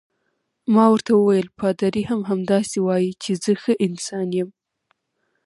[0.73, 4.49] ما ورته وویل: پادري هم همداسې وایي چې زه ښه انسان یم.